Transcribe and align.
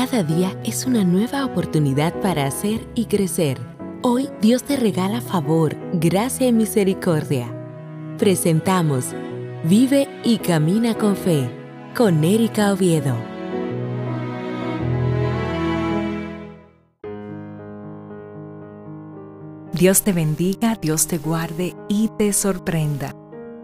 Cada 0.00 0.22
día 0.22 0.58
es 0.64 0.86
una 0.86 1.04
nueva 1.04 1.44
oportunidad 1.44 2.18
para 2.22 2.46
hacer 2.46 2.88
y 2.94 3.04
crecer. 3.04 3.58
Hoy 4.00 4.30
Dios 4.40 4.62
te 4.62 4.78
regala 4.78 5.20
favor, 5.20 5.76
gracia 5.92 6.46
y 6.46 6.54
misericordia. 6.54 7.54
Presentamos 8.16 9.08
Vive 9.64 10.08
y 10.24 10.38
Camina 10.38 10.94
con 10.94 11.16
Fe 11.16 11.50
con 11.94 12.24
Erika 12.24 12.72
Oviedo. 12.72 13.14
Dios 19.74 20.02
te 20.02 20.14
bendiga, 20.14 20.78
Dios 20.80 21.08
te 21.08 21.18
guarde 21.18 21.76
y 21.90 22.08
te 22.16 22.32
sorprenda. 22.32 23.14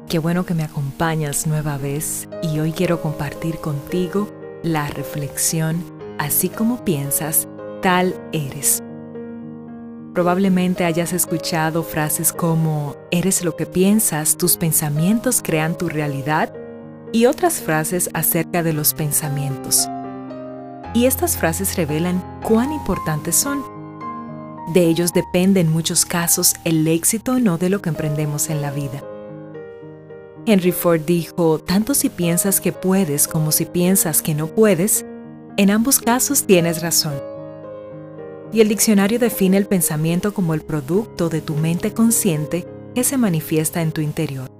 Qué 0.06 0.18
bueno 0.18 0.44
que 0.44 0.52
me 0.52 0.64
acompañas 0.64 1.46
nueva 1.46 1.78
vez 1.78 2.28
y 2.42 2.58
hoy 2.58 2.72
quiero 2.72 3.00
compartir 3.00 3.56
contigo 3.56 4.28
la 4.62 4.86
reflexión 4.88 5.95
así 6.18 6.48
como 6.48 6.84
piensas, 6.84 7.48
tal 7.82 8.14
eres. 8.32 8.82
Probablemente 10.14 10.84
hayas 10.84 11.12
escuchado 11.12 11.82
frases 11.82 12.32
como, 12.32 12.96
eres 13.10 13.44
lo 13.44 13.54
que 13.54 13.66
piensas, 13.66 14.36
tus 14.36 14.56
pensamientos 14.56 15.42
crean 15.44 15.76
tu 15.76 15.88
realidad, 15.88 16.52
y 17.12 17.26
otras 17.26 17.60
frases 17.60 18.10
acerca 18.14 18.62
de 18.62 18.72
los 18.72 18.94
pensamientos. 18.94 19.86
Y 20.94 21.04
estas 21.04 21.36
frases 21.36 21.76
revelan 21.76 22.24
cuán 22.42 22.72
importantes 22.72 23.36
son. 23.36 23.62
De 24.72 24.86
ellos 24.86 25.12
depende 25.12 25.60
en 25.60 25.70
muchos 25.70 26.06
casos 26.06 26.54
el 26.64 26.88
éxito 26.88 27.32
o 27.32 27.38
no 27.38 27.58
de 27.58 27.68
lo 27.68 27.82
que 27.82 27.90
emprendemos 27.90 28.48
en 28.48 28.62
la 28.62 28.70
vida. 28.70 29.02
Henry 30.46 30.72
Ford 30.72 31.02
dijo, 31.04 31.58
tanto 31.58 31.92
si 31.92 32.08
piensas 32.08 32.60
que 32.60 32.72
puedes 32.72 33.28
como 33.28 33.52
si 33.52 33.66
piensas 33.66 34.22
que 34.22 34.34
no 34.34 34.46
puedes, 34.46 35.04
en 35.56 35.70
ambos 35.70 35.98
casos 35.98 36.44
tienes 36.44 36.82
razón. 36.82 37.14
Y 38.52 38.60
el 38.60 38.68
diccionario 38.68 39.18
define 39.18 39.56
el 39.56 39.66
pensamiento 39.66 40.32
como 40.34 40.54
el 40.54 40.62
producto 40.62 41.28
de 41.28 41.40
tu 41.40 41.54
mente 41.54 41.92
consciente 41.92 42.66
que 42.94 43.04
se 43.04 43.16
manifiesta 43.16 43.82
en 43.82 43.92
tu 43.92 44.00
interior. 44.00 44.50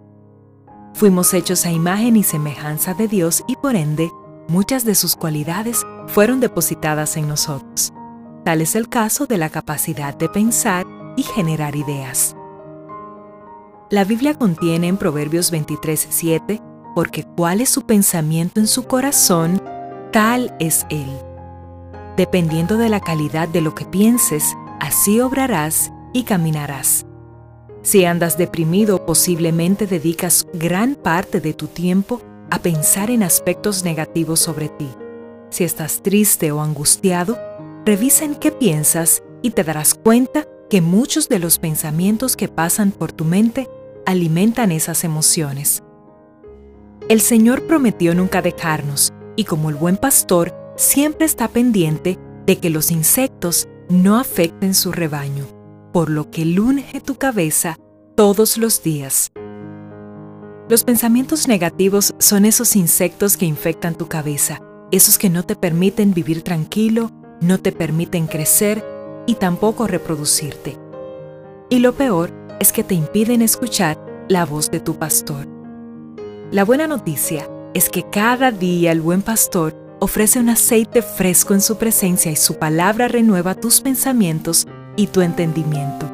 Fuimos 0.95 1.35
hechos 1.35 1.67
a 1.67 1.71
imagen 1.71 2.17
y 2.17 2.23
semejanza 2.23 2.95
de 2.95 3.09
Dios 3.09 3.45
y 3.47 3.57
por 3.57 3.77
ende, 3.77 4.11
muchas 4.49 4.85
de 4.85 4.95
sus 4.95 5.17
cualidades 5.17 5.85
fueron 6.07 6.41
depositadas 6.41 7.17
en 7.17 7.29
nosotros. 7.29 7.93
Tal 8.45 8.61
es 8.61 8.75
el 8.75 8.89
caso 8.89 9.27
de 9.27 9.39
la 9.39 9.51
capacidad 9.51 10.17
de 10.17 10.29
pensar 10.29 10.87
y 11.17 11.23
generar 11.23 11.77
ideas. 11.77 12.37
La 13.91 14.05
Biblia 14.05 14.35
contiene 14.35 14.89
en 14.89 14.97
Proverbios 14.97 15.53
23:7, 15.53 16.61
porque 16.95 17.25
cuál 17.37 17.61
es 17.61 17.69
su 17.69 17.83
pensamiento 17.83 18.59
en 18.59 18.67
su 18.67 18.85
corazón, 18.85 19.63
tal 20.17 20.57
es 20.61 20.87
Él. 20.89 21.11
Dependiendo 22.17 22.79
de 22.79 22.89
la 22.89 23.01
calidad 23.01 23.49
de 23.49 23.61
lo 23.61 23.75
que 23.75 23.85
pienses, 23.85 24.57
así 24.81 25.21
obrarás 25.21 25.93
y 26.15 26.23
caminarás. 26.23 27.05
Si 27.83 28.07
andas 28.07 28.39
deprimido, 28.39 29.05
posiblemente 29.05 29.87
dedicas 29.87 30.47
gran 30.55 30.95
parte 30.95 31.43
de 31.43 31.53
tu 31.53 31.67
tiempo 31.67 32.23
a 32.51 32.61
pensar 32.61 33.11
en 33.11 33.23
aspectos 33.23 33.85
negativos 33.85 34.41
sobre 34.41 34.71
ti. 34.71 34.89
Si 35.51 35.65
estás 35.65 36.03
triste 36.03 36.51
o 36.51 36.63
angustiado, 36.63 37.39
revisa 37.85 38.25
en 38.25 38.37
qué 38.37 38.51
piensas 38.51 39.23
y 39.43 39.51
te 39.51 39.65
darás 39.65 39.93
cuenta 39.93 40.47
que 40.71 40.81
muchos 40.81 41.29
de 41.29 41.41
los 41.41 41.59
pensamientos 41.59 42.37
que 42.37 42.49
pasan 42.49 42.91
por 42.91 43.13
tu 43.13 43.27
mente 43.27 43.69
alimentan 44.07 44.73
esas 44.73 45.05
emociones. 45.05 45.83
El 47.11 47.21
Señor 47.21 47.67
prometió 47.67 48.15
nunca 48.15 48.41
dejarnos, 48.41 49.13
y 49.37 49.45
como 49.45 49.71
el 49.71 49.77
buen 49.77 49.97
pastor 49.97 50.55
siempre 50.77 51.27
está 51.27 51.49
pendiente 51.49 52.19
de 52.47 52.59
que 52.59 52.71
los 52.71 52.91
insectos 52.91 53.69
no 53.89 54.19
afecten 54.19 54.75
su 54.75 54.93
rebaño, 54.93 55.47
por 55.93 56.11
lo 56.11 56.31
que 56.31 56.45
lunge 56.45 57.01
tu 57.01 57.17
cabeza 57.17 57.77
todos 58.17 58.57
los 58.57 58.83
días. 58.83 59.31
Los 60.69 60.83
pensamientos 60.83 61.47
negativos 61.47 62.15
son 62.19 62.45
esos 62.45 62.75
insectos 62.75 63.37
que 63.37 63.47
infectan 63.47 63.95
tu 63.95 64.09
cabeza, 64.09 64.61
esos 64.91 65.19
que 65.19 65.31
no 65.31 65.45
te 65.45 65.55
permiten 65.55 66.13
vivir 66.13 66.43
tranquilo, 66.43 67.11
no 67.41 67.59
te 67.59 67.71
permiten 67.71 68.27
crecer 68.27 68.85
y 69.27 69.35
tampoco 69.35 69.87
reproducirte. 69.87 70.77
Y 71.69 71.81
lo 71.81 71.95
peor 71.95 72.33
es 72.59 72.73
que 72.73 72.83
te 72.83 72.95
impiden 72.95 73.43
escuchar 73.43 73.99
la 74.29 74.45
voz 74.45 74.71
de 74.71 74.81
tu 74.81 74.99
pastor. 74.99 75.47
La 76.51 76.65
buena 76.65 76.87
noticia 76.87 77.49
es 77.77 77.91
que 77.91 78.05
cada 78.05 78.53
día 78.53 78.91
el 78.91 79.03
buen 79.03 79.21
pastor 79.21 79.77
ofrece 80.01 80.41
un 80.41 80.49
aceite 80.49 81.03
fresco 81.03 81.53
en 81.53 81.61
su 81.61 81.77
presencia 81.77 82.33
y 82.33 82.37
su 82.37 82.55
palabra 82.55 83.07
renueva 83.07 83.55
tus 83.55 83.83
pensamientos 83.83 84.67
y 84.97 85.09
tu 85.09 85.21
entendimiento. 85.21 86.11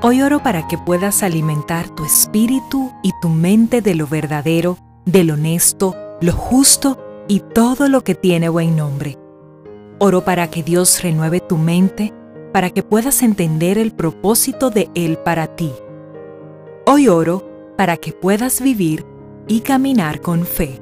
Hoy 0.00 0.22
oro 0.22 0.42
para 0.42 0.66
que 0.66 0.78
puedas 0.78 1.22
alimentar 1.22 1.94
tu 1.94 2.06
espíritu 2.06 2.90
y 3.02 3.12
tu 3.20 3.28
mente 3.28 3.82
de 3.82 3.94
lo 3.94 4.06
verdadero, 4.06 4.78
de 5.04 5.24
lo 5.24 5.34
honesto, 5.34 5.94
lo 6.22 6.32
justo 6.32 6.98
y 7.28 7.40
todo 7.40 7.90
lo 7.90 8.02
que 8.02 8.14
tiene 8.14 8.48
buen 8.48 8.76
nombre. 8.76 9.18
Oro 9.98 10.24
para 10.24 10.48
que 10.48 10.62
Dios 10.62 11.02
renueve 11.02 11.40
tu 11.40 11.58
mente, 11.58 12.14
para 12.50 12.70
que 12.70 12.82
puedas 12.82 13.22
entender 13.22 13.76
el 13.76 13.92
propósito 13.92 14.70
de 14.70 14.88
Él 14.94 15.18
para 15.18 15.54
ti. 15.54 15.70
Hoy 16.86 17.08
oro 17.08 17.46
para 17.76 17.98
que 17.98 18.12
puedas 18.12 18.62
vivir 18.62 19.04
y 19.48 19.60
caminar 19.60 20.20
con 20.20 20.44
fe. 20.44 20.80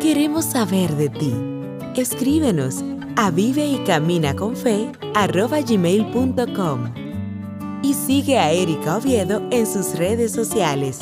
Queremos 0.00 0.44
saber 0.44 0.94
de 0.96 1.08
ti. 1.08 1.34
Escríbenos 1.96 2.84
a 3.16 3.30
vive 3.30 3.66
y 3.66 3.78
camina 3.84 4.34
con 4.34 4.56
fe 4.56 4.90
y 7.82 7.94
sigue 7.94 8.38
a 8.38 8.52
Erika 8.52 8.96
Oviedo 8.96 9.42
en 9.50 9.66
sus 9.66 9.96
redes 9.96 10.32
sociales 10.32 11.00